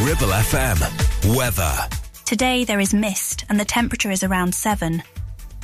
[0.00, 1.34] Ribble FM.
[1.34, 1.74] Weather.
[2.26, 5.02] Today there is mist and the temperature is around 7.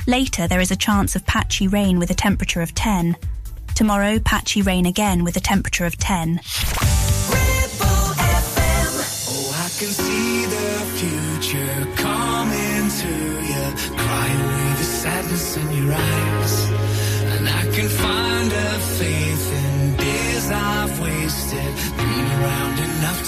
[0.07, 3.15] Later there is a chance of patchy rain with a temperature of 10.
[3.75, 6.39] Tomorrow, patchy rain again with a temperature of 10.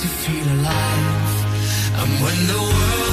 [0.06, 1.46] to feel alive.
[2.00, 3.05] And when the world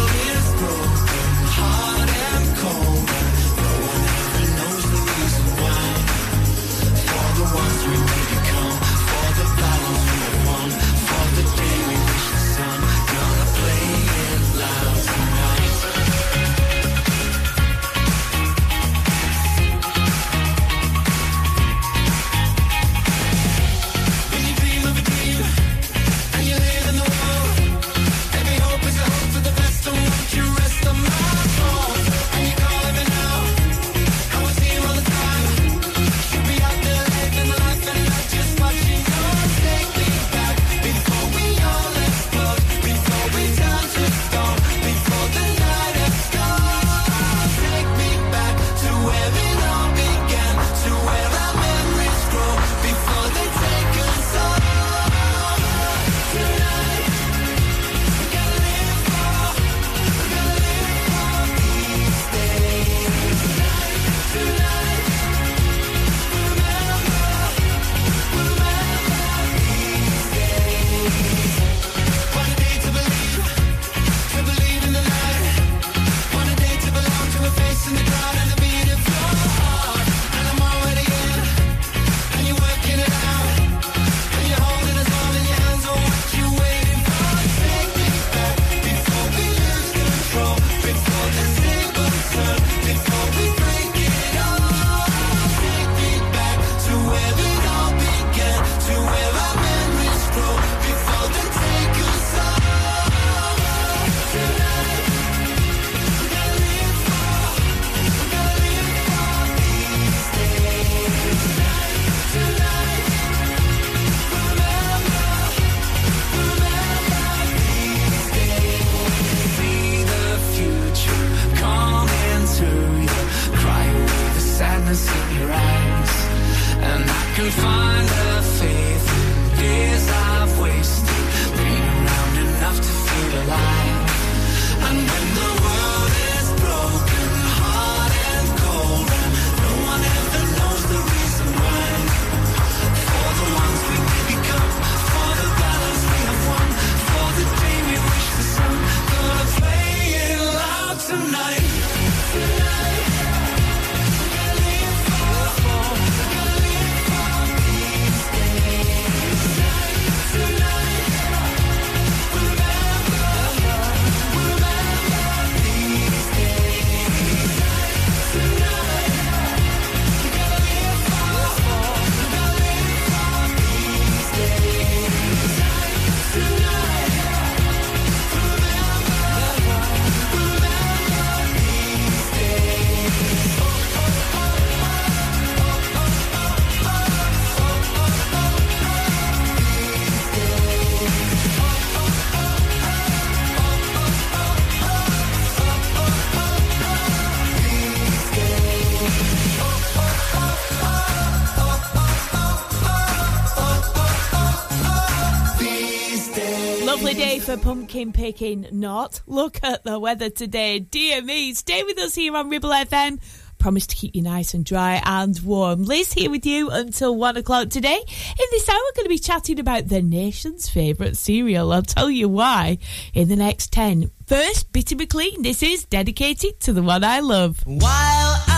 [207.42, 208.66] for pumpkin picking?
[208.70, 209.20] Not.
[209.26, 210.78] Look at the weather today.
[210.78, 213.20] Dear me, stay with us here on Ribble FM.
[213.58, 215.84] Promise to keep you nice and dry and warm.
[215.84, 217.96] Liz here with you until one o'clock today.
[217.98, 221.72] In this hour, we're going to be chatting about the nation's favourite cereal.
[221.72, 222.78] I'll tell you why
[223.14, 224.10] in the next 10.
[224.26, 225.42] First, Bitty McLean.
[225.42, 227.60] This is dedicated to the one I love.
[227.66, 228.51] While I-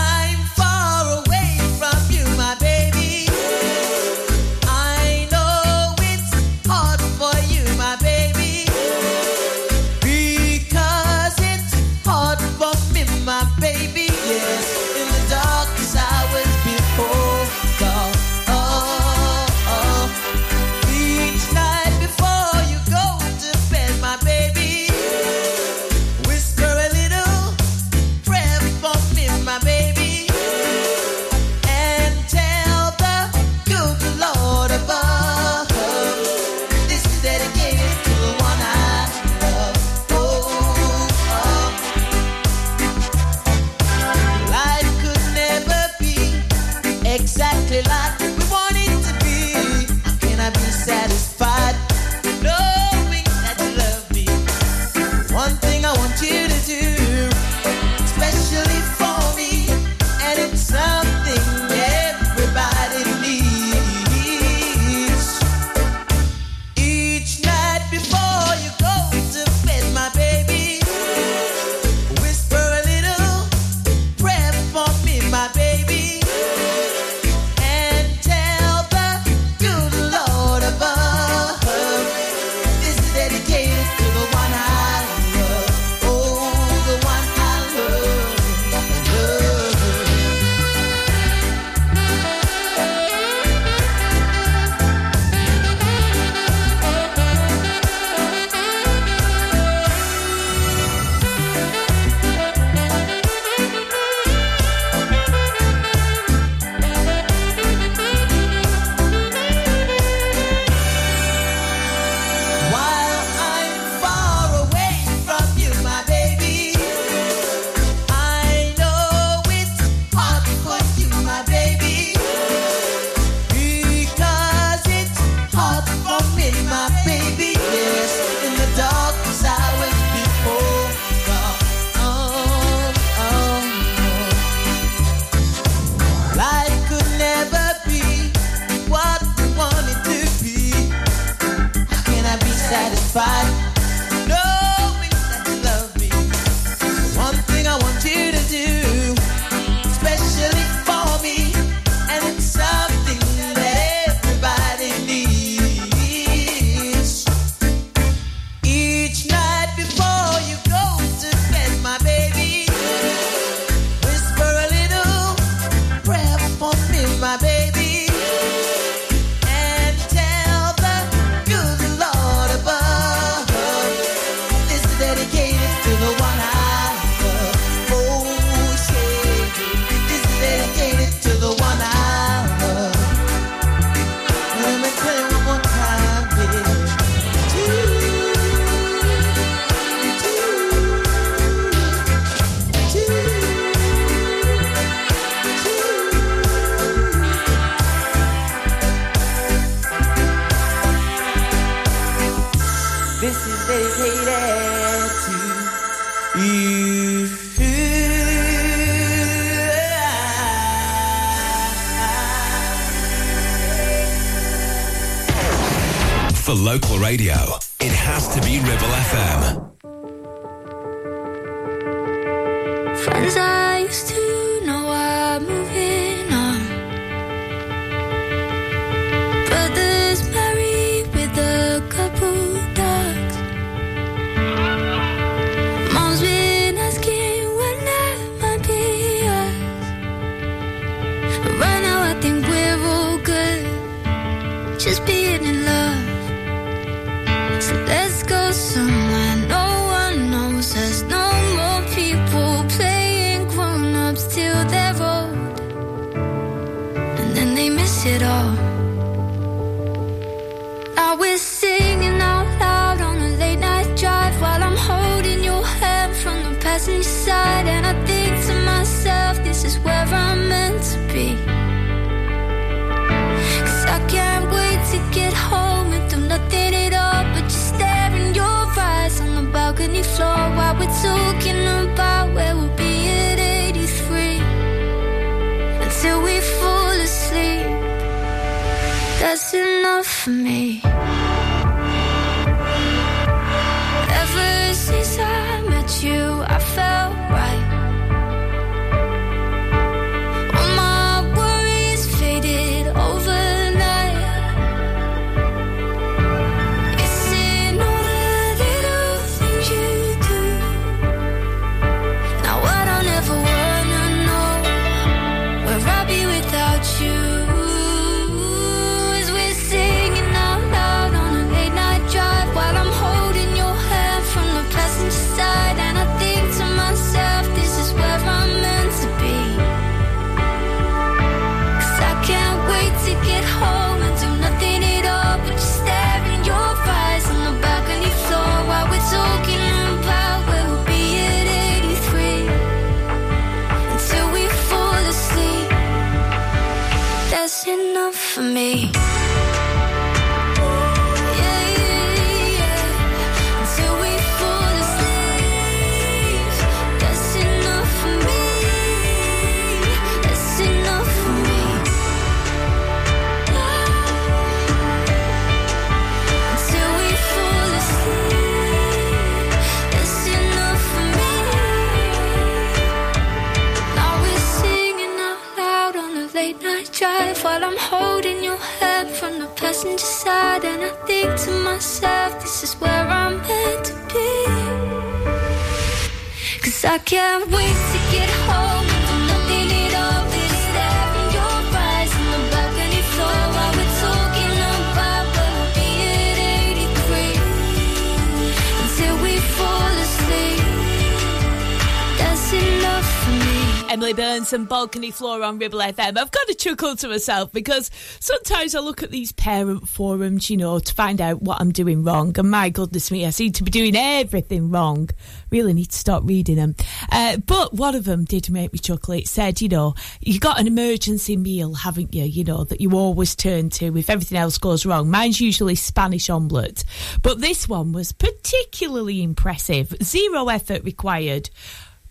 [404.55, 408.79] and balcony floor on Ribble FM, I've got to chuckle to myself because sometimes I
[408.79, 412.33] look at these parent forums, you know, to find out what I'm doing wrong.
[412.39, 415.09] And my goodness me, I seem to be doing everything wrong.
[415.51, 416.75] Really need to stop reading them.
[417.11, 419.13] Uh, but one of them did make me chuckle.
[419.15, 422.23] It said, you know, you got an emergency meal, haven't you?
[422.23, 425.11] You know, that you always turn to if everything else goes wrong.
[425.11, 426.85] Mine's usually Spanish omelette,
[427.21, 429.93] but this one was particularly impressive.
[430.01, 431.49] Zero effort required.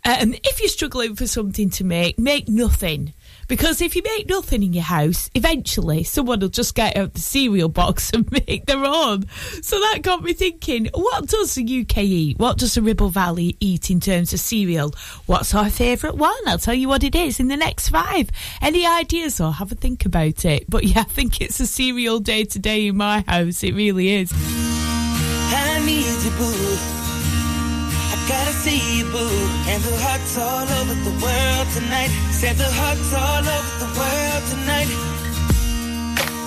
[0.06, 3.14] Um, if you're struggling for something to make, make nothing.
[3.48, 7.20] Because if you make nothing in your house, eventually someone will just get out the
[7.20, 9.26] cereal box and make their own.
[9.62, 12.38] So that got me thinking what does the UK eat?
[12.38, 14.92] What does the Ribble Valley eat in terms of cereal?
[15.24, 16.34] What's our favourite one?
[16.46, 18.30] I'll tell you what it is in the next five.
[18.60, 20.68] Any ideas or have a think about it?
[20.68, 23.64] But yeah, I think it's a cereal day today in my house.
[23.64, 24.32] It really is
[28.28, 29.28] gotta see you, boo.
[29.68, 32.10] And the hearts all over the world tonight.
[32.30, 34.90] Said the hearts all over the world tonight.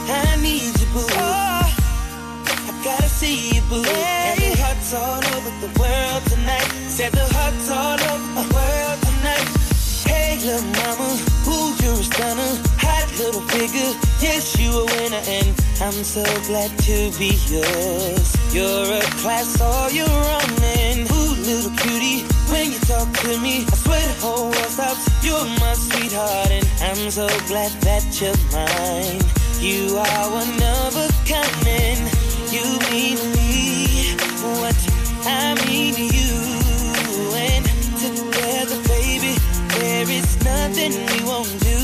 [0.09, 1.05] I need you, boo.
[1.09, 3.83] I gotta see you, boo.
[3.85, 6.69] And the hearts all over the world tonight.
[6.89, 9.47] Said the hearts all over the world tonight.
[10.07, 11.09] Hey, little mama,
[11.51, 12.51] ooh, you're a stunner.
[12.79, 18.35] Hot little figure, yes, you a winner, and I'm so glad to be yours.
[18.51, 23.63] You're a class all your own, and ooh, little cutie, when you talk to me,
[23.63, 25.05] I swear the whole world stops.
[25.23, 29.21] You're my sweetheart, and I'm so glad that you're mine.
[29.61, 32.09] You are one of a kind, and
[32.49, 34.17] you mean me
[34.57, 34.77] what
[35.29, 36.33] I mean to you,
[37.37, 37.65] and
[38.01, 39.37] together, baby,
[39.77, 41.77] there is nothing we won't do.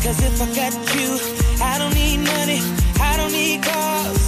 [0.00, 1.39] Cause if I got you,
[3.52, 4.19] I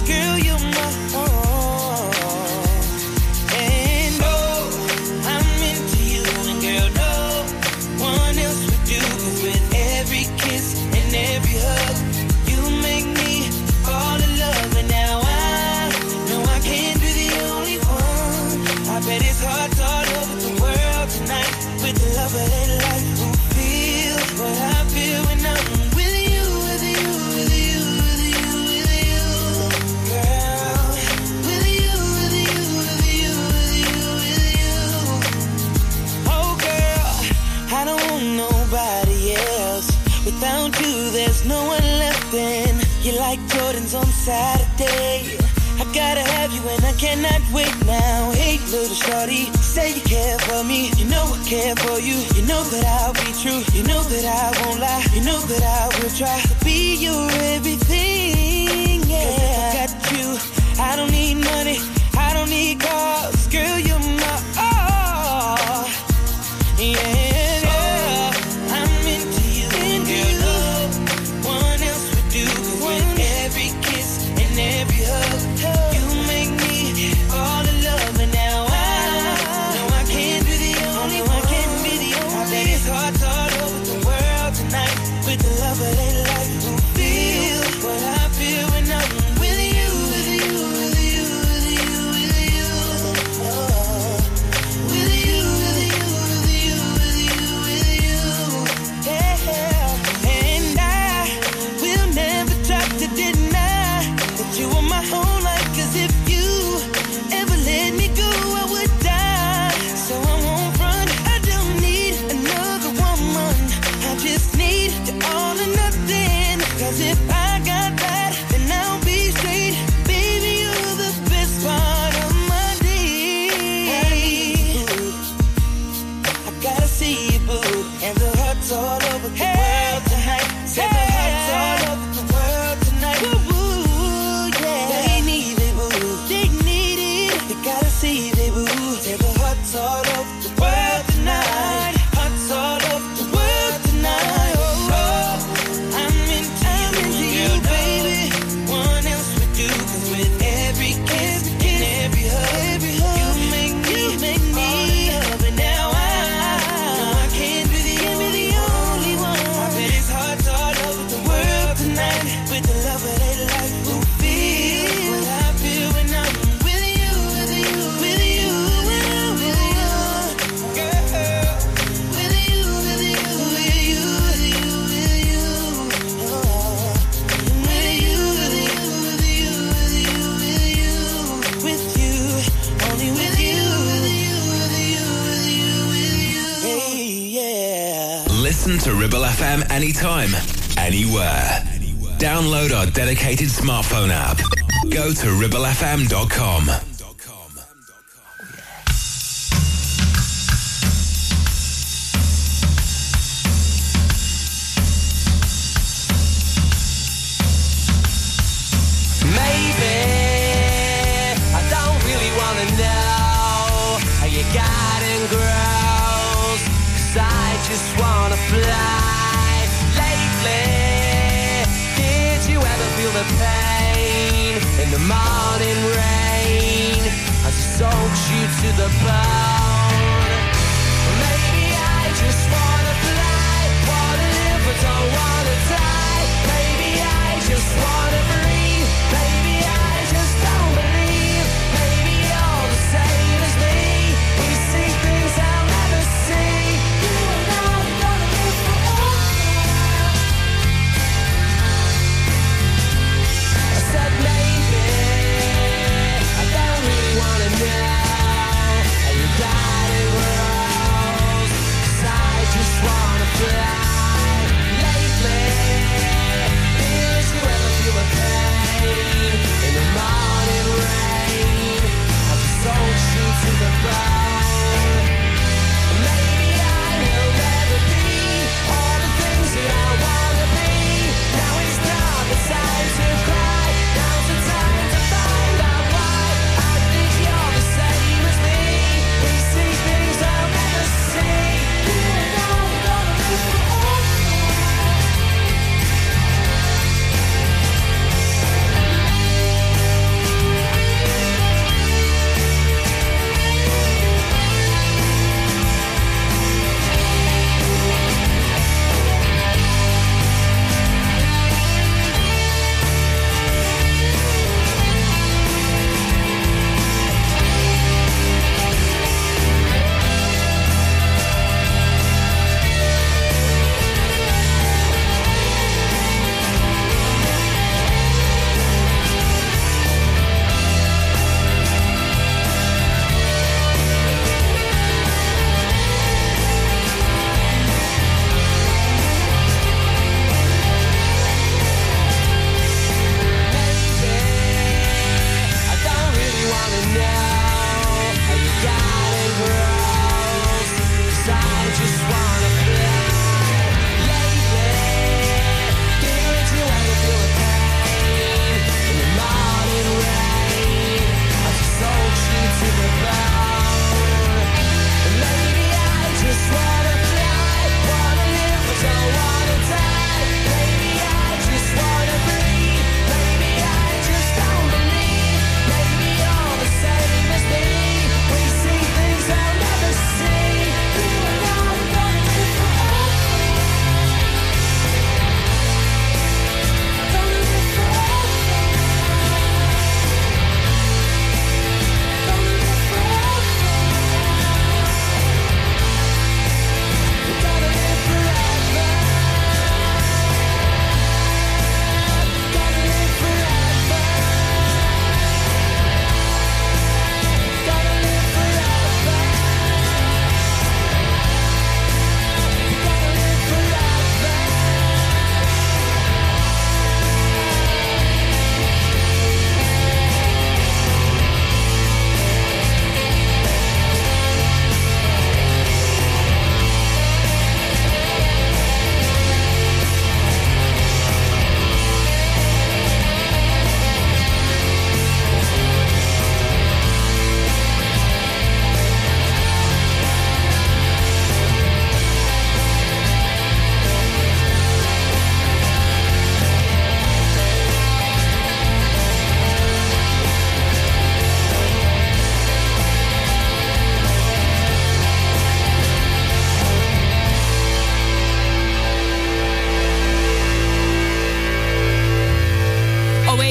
[49.03, 50.89] shorty, say you care for me.
[50.97, 52.17] You know I care for you.
[52.35, 53.61] You know that I'll be true.
[53.75, 55.03] You know that I won't lie.
[55.13, 57.82] You know that I will try to be your everything.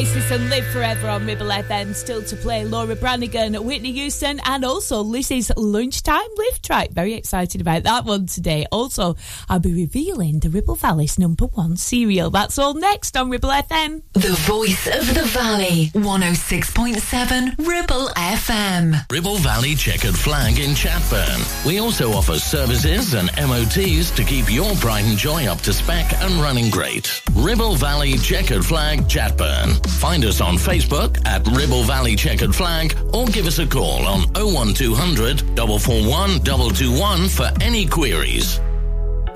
[0.03, 1.95] Oasis and Live Forever on Ribble FM.
[1.95, 6.91] Still to play Laura Branigan, Whitney Houston, and also Lizzie's Lunchtime Live Track.
[6.91, 8.67] Very excited about that one today.
[8.73, 9.15] Also,
[9.49, 12.31] I'll be revealing the Ribble Valley's number one cereal.
[12.31, 14.03] That's all next on Ribble FM.
[14.15, 19.07] The voice of the valley, 106.7 Ribble FM.
[19.09, 21.65] Ribble Valley Checkered Flag in Chatburn.
[21.65, 26.13] We also offer services and MOTs to keep your pride and joy up to spec
[26.15, 27.23] and running great.
[27.37, 29.92] Ribble Valley Checkered Flag Chatburn.
[29.99, 34.23] Find us on Facebook at Ribble Valley Checkered Flag or give us a call on
[34.35, 38.61] 01200 441 221 for any queries.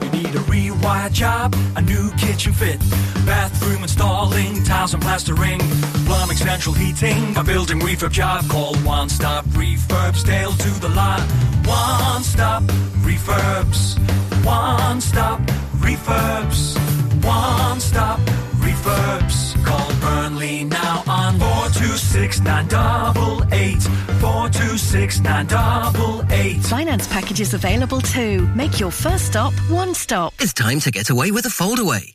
[0.02, 2.78] You need a rewire job, a new kitchen fit,
[3.24, 5.58] bathroom installing, tiles and plastering,
[6.04, 8.48] plumbing, central heating, a building refurb job.
[8.48, 11.20] Call One Stop Refurbs, Dale to the lot.
[11.66, 12.62] One Stop
[13.02, 13.96] Refurbs,
[14.44, 15.40] One Stop
[15.80, 16.76] Refurbs,
[17.24, 18.20] One Stop
[18.90, 19.64] Refurbs.
[19.64, 23.82] Call Burnley now on 426 426 988.
[24.20, 26.62] 426 988.
[26.64, 28.46] Finance packages available too.
[28.54, 30.32] Make your first stop one stop.
[30.38, 32.14] It's time to get away with a foldaway.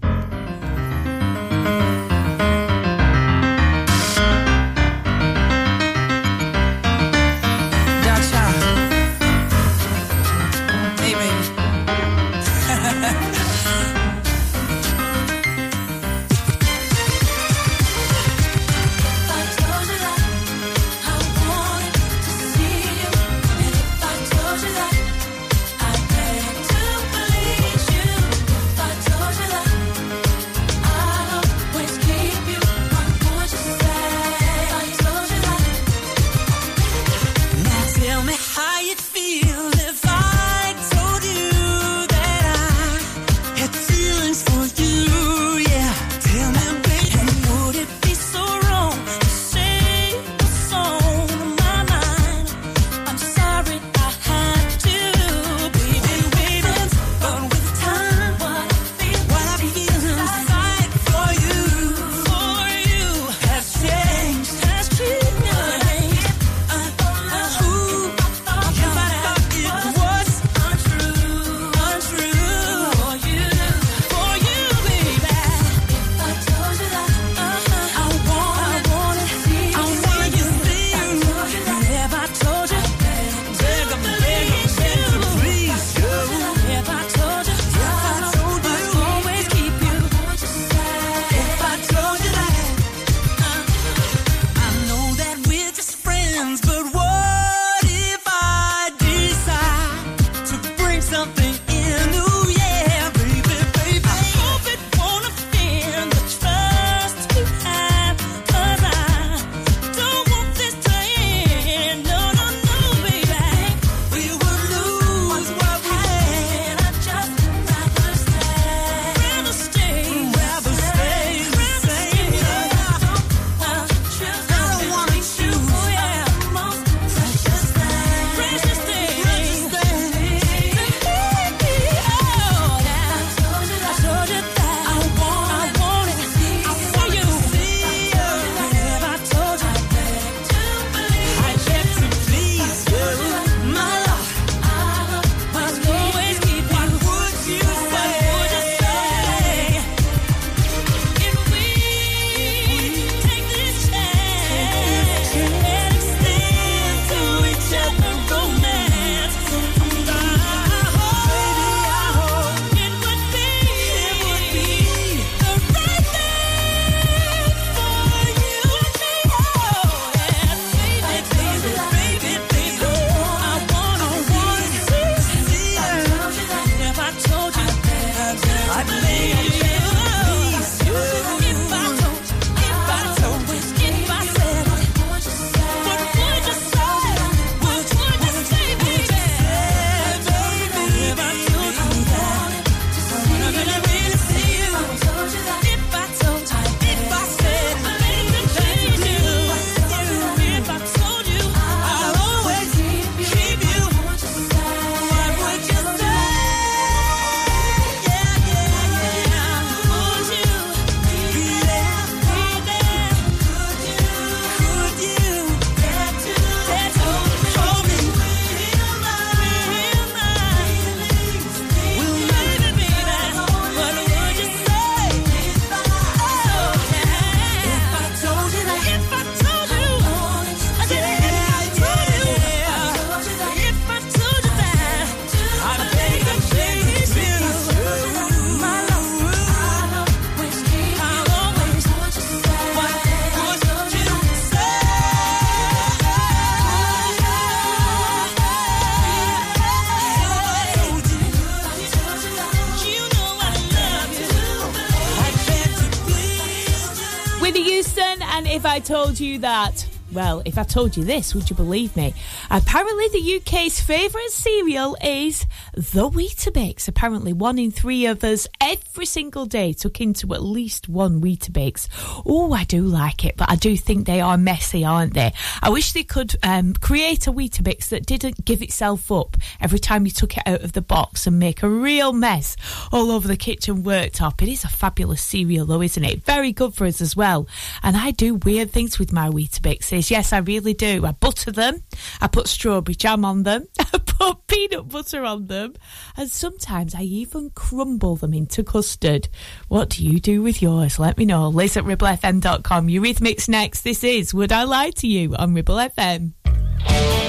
[260.11, 262.13] Well, if I told you this, would you believe me?
[262.49, 266.87] Apparently, the UK's favourite cereal is the Weetabix.
[266.87, 271.87] Apparently, one in three of us every single day took into at least one Weetabix.
[272.25, 275.33] Oh, I do like it, but I do think they are messy, aren't they?
[275.61, 280.05] I wish they could um, create a Weetabix that didn't give itself up every time
[280.05, 282.55] you took it out of the box and make a real mess
[282.91, 284.41] all over the kitchen worktop.
[284.41, 286.23] It is a fabulous cereal, though, isn't it?
[286.25, 287.47] Very good for us as well.
[287.83, 290.11] And I do weird things with my Weetabixes.
[290.11, 291.05] Yes, I really do.
[291.05, 291.83] I butter them.
[292.19, 293.67] I put strawberry jam on them.
[294.21, 295.73] Put peanut butter on them.
[296.15, 299.29] And sometimes I even crumble them into custard.
[299.67, 300.99] What do you do with yours?
[300.99, 301.49] Let me know.
[301.49, 302.87] Liz at ribblefm.com.
[302.87, 303.81] Eurythmics next.
[303.81, 307.20] This is Would I Lie to You on Ribble FM.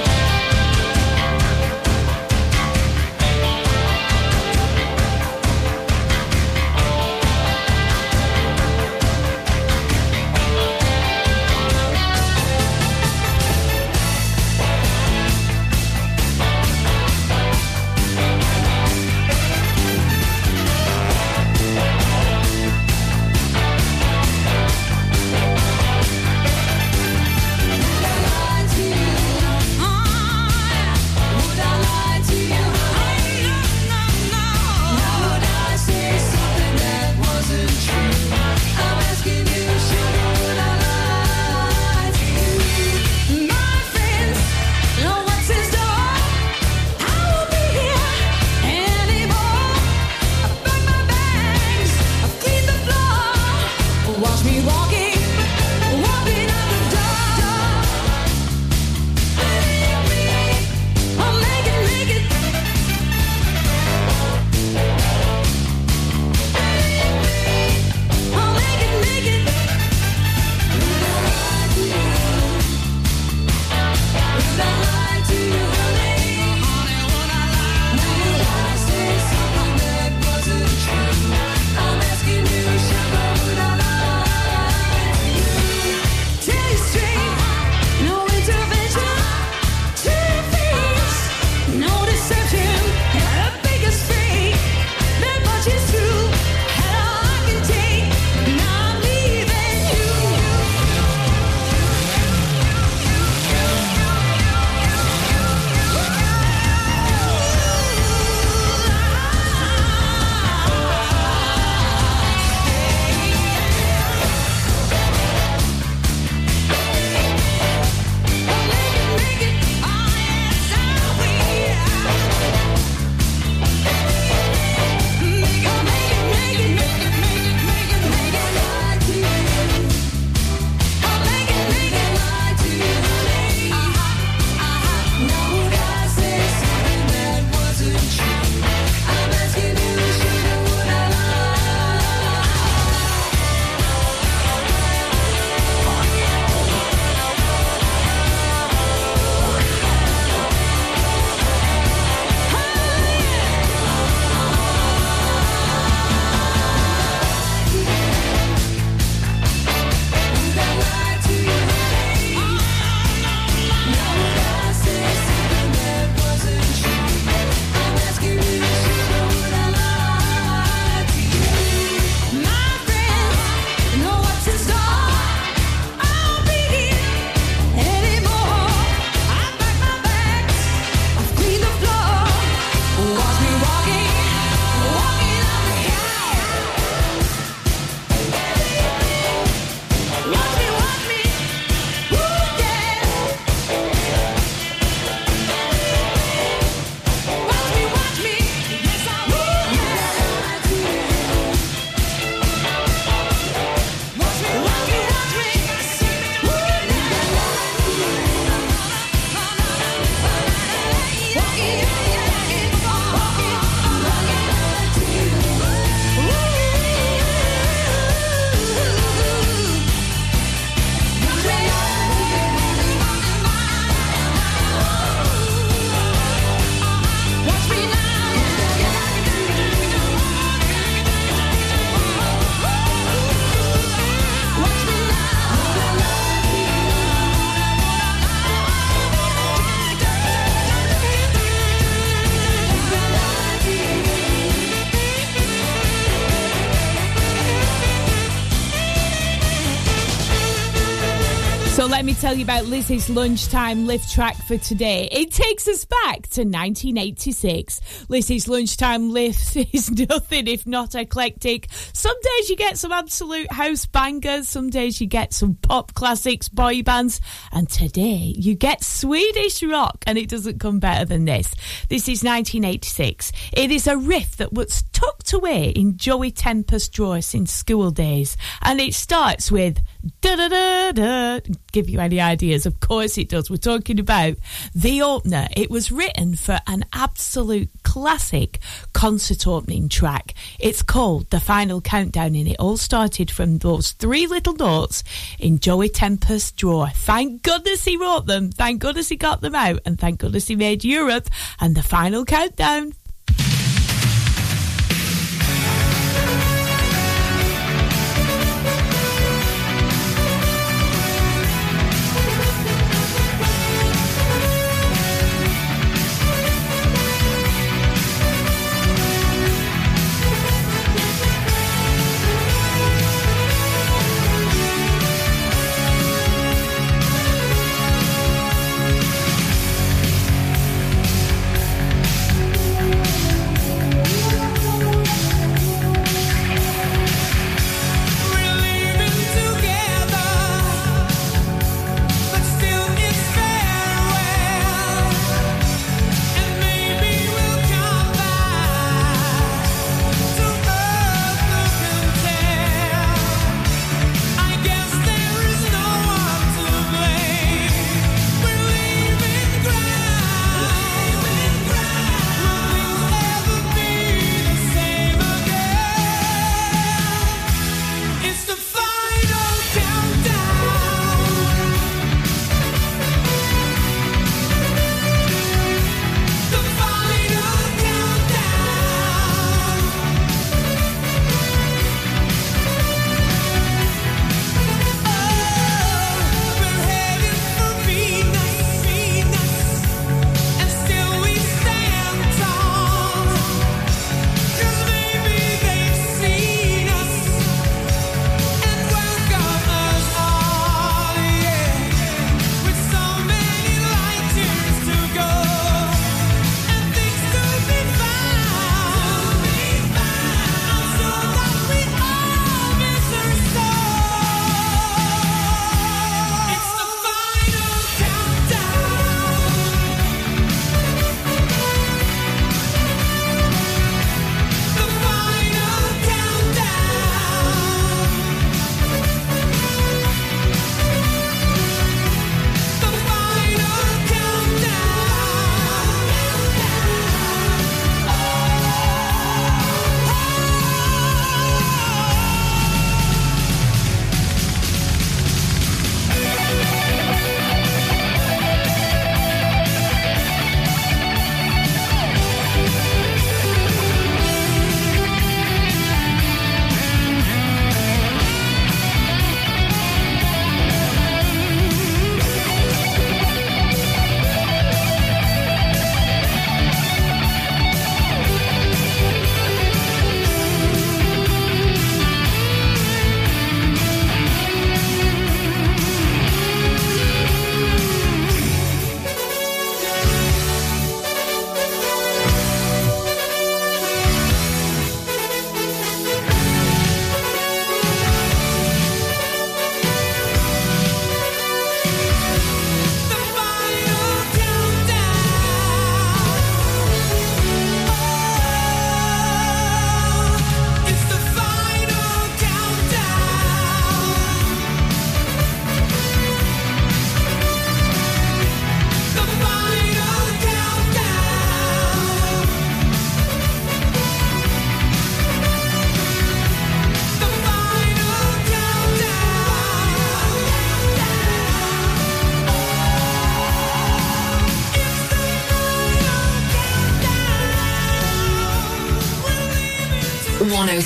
[252.23, 255.09] Tell you about Lizzie's lunchtime lift track for today.
[255.11, 258.05] It takes us back to 1986.
[258.07, 261.67] Lizzie's lunchtime lift is nothing if not eclectic.
[261.91, 266.47] Some days you get some absolute house bangers, some days you get some pop classics,
[266.47, 267.19] boy bands,
[267.51, 271.53] and today you get Swedish rock, and it doesn't come better than this.
[271.89, 273.33] This is 1986.
[273.51, 278.37] It is a riff that was tucked away in Joey Tempest drawers in school days,
[278.61, 279.81] and it starts with
[280.21, 281.39] da da da da.
[281.71, 282.65] Give you any ideas?
[282.65, 283.49] Of course it does.
[283.49, 284.35] We're talking about
[284.75, 285.47] the opener.
[285.55, 288.59] It was written for an absolute classic
[288.93, 290.33] concert opening track.
[290.59, 295.03] It's called The Final Countdown, and it all started from those three little notes
[295.39, 296.89] in Joey Tempest's drawer.
[296.93, 298.51] Thank goodness he wrote them.
[298.51, 301.29] Thank goodness he got them out, and thank goodness he made Europe
[301.59, 302.93] and The Final Countdown.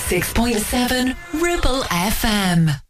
[0.09, 2.86] 106.7 Ripple FM.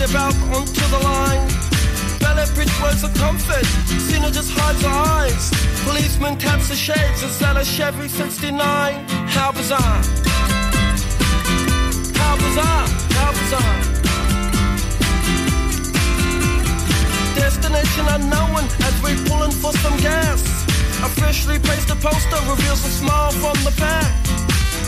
[0.00, 1.46] Step out onto the line.
[2.20, 3.66] Ballet bridge words of comfort,
[4.08, 5.50] Cena just hides her eyes.
[5.84, 8.56] Policeman taps the shades, is that a Chevy 69?
[9.28, 10.00] How bizarre!
[12.16, 12.86] How bizarre!
[13.18, 13.78] How bizarre!
[17.36, 20.40] Destination unknown as we're pulling for some gas.
[21.04, 24.08] Officially placed a poster reveals a smile from the pack.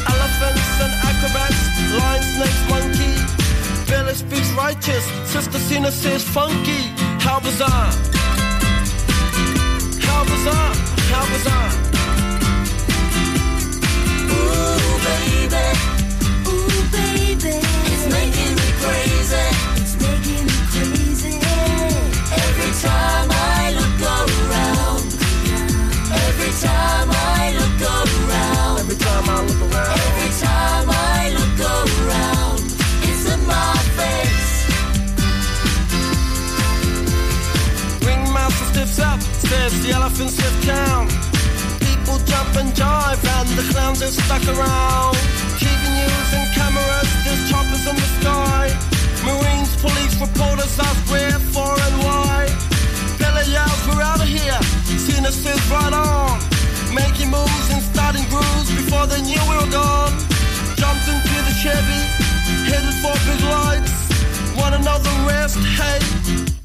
[0.09, 1.61] Elephants and acrobats,
[2.01, 3.42] lion, snakes, monkey.
[3.93, 6.81] Billy speaks righteous, Sister Cena says funky.
[7.21, 7.93] How bizarre!
[10.09, 10.75] How bizarre!
[11.13, 11.72] How bizarre!
[39.63, 41.07] Up, the elephants have town.
[41.79, 45.15] People jump and jive, and the clowns are stuck around.
[45.63, 48.75] TV news and cameras, there's choppers in the sky.
[49.23, 52.51] Marines, police, reporters ask where, for, and why.
[53.19, 54.59] Billy yells, we're out of here.
[54.99, 56.39] Cena says, right on.
[56.91, 60.13] Making moves and starting grooves before they knew we were gone.
[60.75, 62.03] Jumped into the Chevy,
[62.67, 63.95] headed for big lights.
[64.59, 65.59] Wanna know the rest?
[65.79, 65.99] Hey,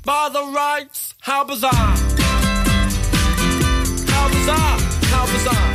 [0.03, 2.16] by the rights, how bizarre!
[4.47, 4.79] Bizarre!
[5.11, 5.66] How bizarre!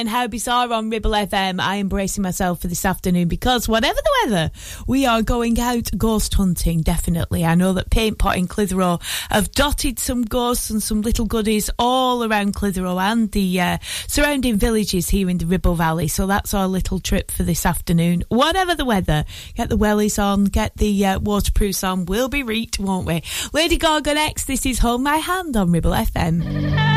[0.00, 1.60] And How Bizarre on Ribble FM.
[1.60, 4.50] I am bracing myself for this afternoon because whatever the weather,
[4.86, 7.44] we are going out ghost hunting, definitely.
[7.44, 8.98] I know that Paint Pot in Clitheroe
[9.28, 13.78] have dotted some ghosts and some little goodies all around Clitheroe and the uh,
[14.08, 16.08] surrounding villages here in the Ribble Valley.
[16.08, 18.24] So that's our little trip for this afternoon.
[18.28, 22.06] Whatever the weather, get the wellies on, get the uh, waterproofs on.
[22.06, 23.22] We'll be reeked, won't we?
[23.52, 24.46] Lady Gaga next.
[24.46, 26.89] This is Hold My Hand on Ribble FM.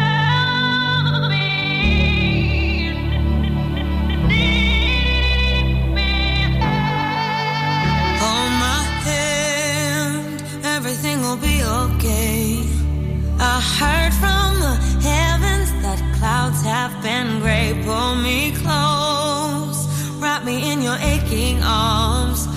[13.79, 17.79] Heard from the heavens that clouds have been gray.
[17.85, 19.79] Pull me close,
[20.21, 22.47] wrap me in your aching arms.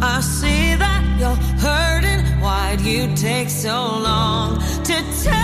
[0.00, 2.20] I see that you're hurting.
[2.42, 3.76] Why'd you take so
[4.10, 5.43] long to tell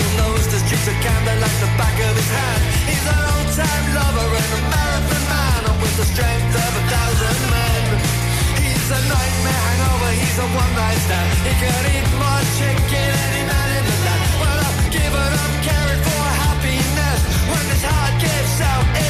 [0.00, 2.60] still knows the streets of Camden like the back of his hand.
[2.88, 7.40] He's an old-time lover and a marathon man, and with the strength of a thousand
[7.52, 7.84] men.
[8.64, 11.28] He's a nightmare hangover, he's a one-night stand.
[11.44, 14.22] He could eat more chicken any man in the land.
[14.40, 17.20] Well, I've given up caring for happiness
[17.50, 19.09] when his heart gives out.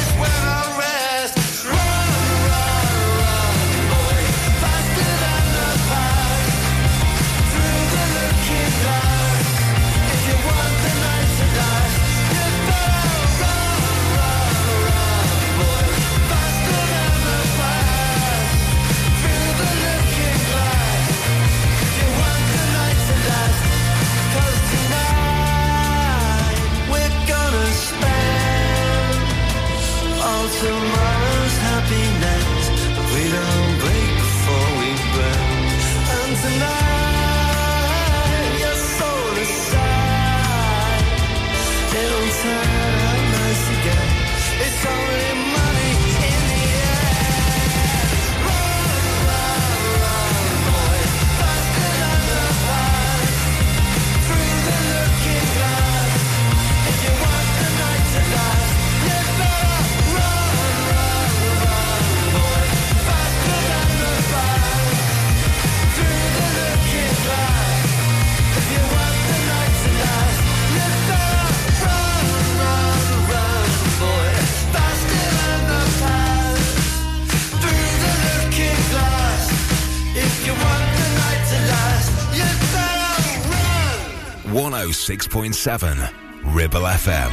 [85.21, 87.31] 106.7 Ribble FM.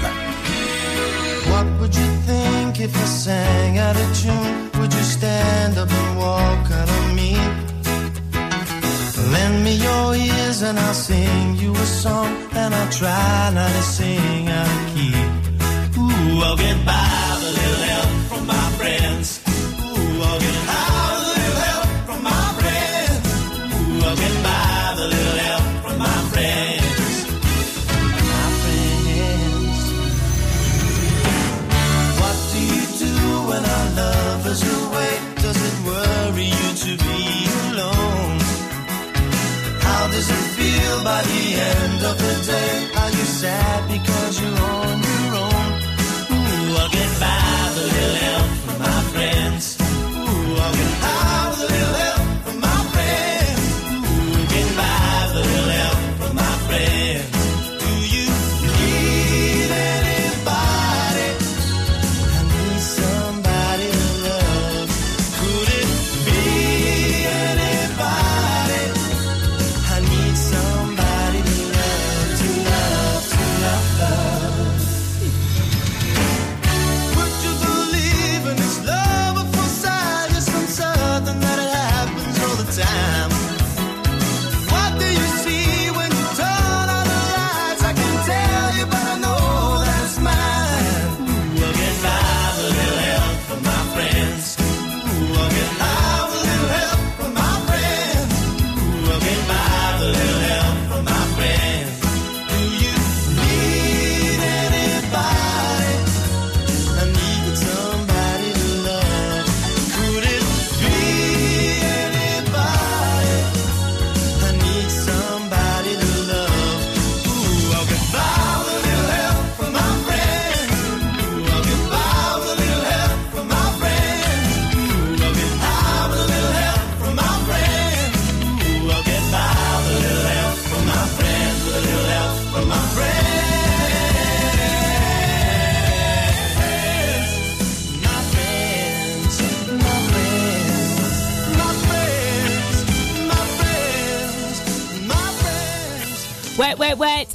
[1.50, 4.80] What would you think if I sang out of tune?
[4.80, 7.34] Would you stand up and walk out of me?
[9.32, 12.28] Lend me your ears and I'll sing you a song.
[12.52, 15.14] And I'll try not to sing out of key.
[15.98, 19.37] Ooh, I'll get by with little help from my friends.
[41.24, 42.57] the end of the day.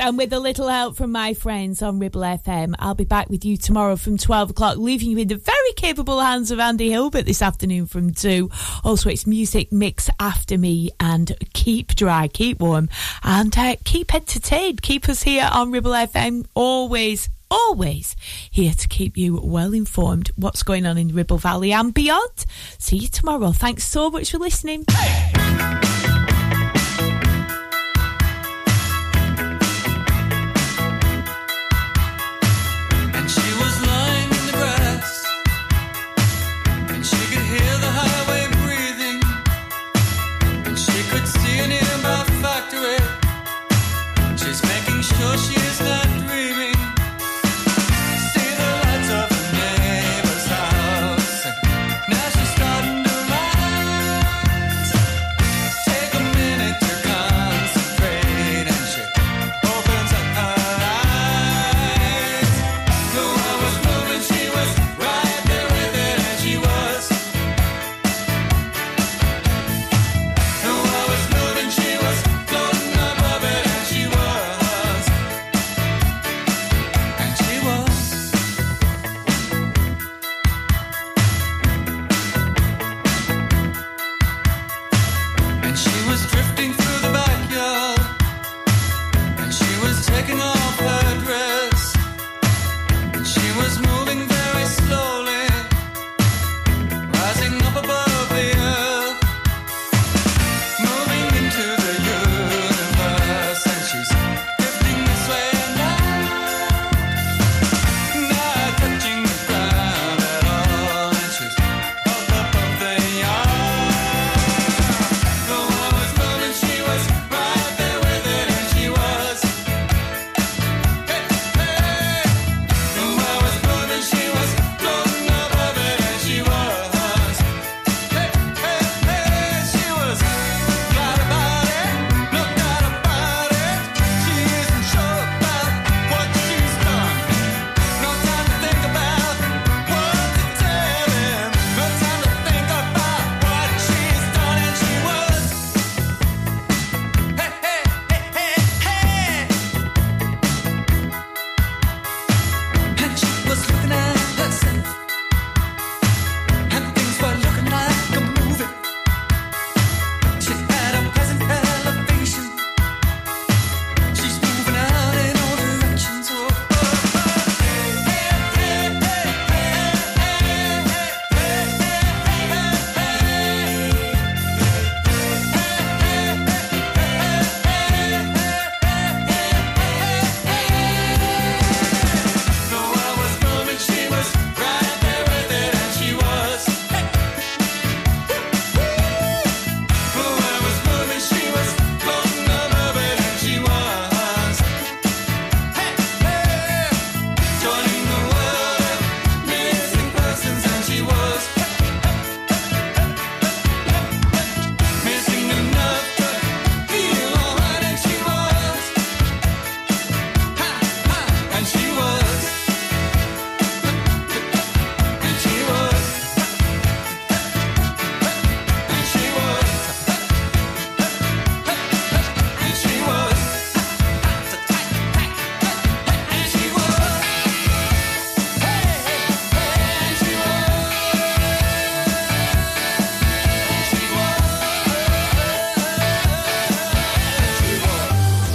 [0.03, 3.45] and with a little help from my friends on Ribble FM, I'll be back with
[3.45, 7.25] you tomorrow from 12 o'clock, leaving you in the very capable hands of Andy Hilbert
[7.25, 8.49] this afternoon from 2.
[8.83, 12.89] Also, it's music mix after me and keep dry, keep warm,
[13.23, 14.81] and uh, keep entertained.
[14.81, 18.15] Keep us here on Ribble FM always always
[18.51, 22.45] here to keep you well informed what's going on in Ribble Valley and beyond.
[22.77, 23.53] See you tomorrow.
[23.53, 24.85] Thanks so much for listening.